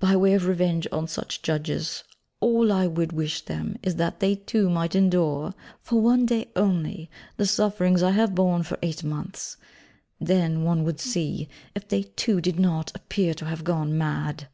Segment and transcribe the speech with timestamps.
[0.00, 2.04] By way of revenge on such judges,
[2.40, 7.10] all I would wish them is that they too might endure, for one day only,
[7.36, 9.58] the sufferings I have borne for eight months
[10.18, 14.48] then, one would see, if they too did not 'appear to have gone mad.'